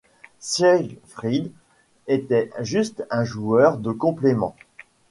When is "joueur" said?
3.23-3.77